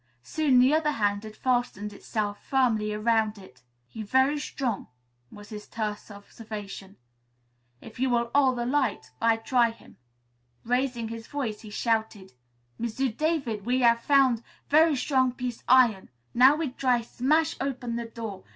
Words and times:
Soon 0.23 0.57
the 0.57 0.73
other 0.73 0.93
hand 0.93 1.23
had 1.25 1.35
fastened 1.35 1.93
itself 1.93 2.43
firmly 2.43 2.91
around 2.91 3.37
it. 3.37 3.61
"He 3.87 4.01
very 4.01 4.39
strong," 4.39 4.87
was 5.31 5.49
his 5.49 5.67
terse 5.67 6.09
observation. 6.09 6.97
"If 7.81 7.99
you 7.99 8.09
will 8.09 8.31
'old 8.33 8.57
the 8.57 8.65
light, 8.65 9.11
I 9.21 9.37
try 9.37 9.69
him." 9.69 9.97
Raising 10.63 11.09
his 11.09 11.27
voice 11.27 11.61
he 11.61 11.69
shouted, 11.69 12.33
"M'sieu' 12.79 13.09
David, 13.11 13.63
we 13.63 13.81
hav' 13.81 14.01
foun' 14.01 14.43
very 14.69 14.95
strong 14.95 15.33
piec' 15.33 15.61
iron. 15.67 16.09
Now 16.33 16.55
we 16.55 16.71
try 16.71 17.01
smash 17.01 17.55
open 17.61 17.95
the 17.95 18.05
door. 18.05 18.43